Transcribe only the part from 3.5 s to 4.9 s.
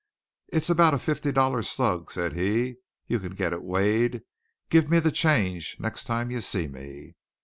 it weighed. Give